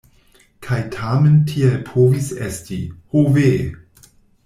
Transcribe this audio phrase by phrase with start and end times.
[0.67, 2.81] Kaj tamen tiel povis esti:
[3.13, 3.49] ho ve!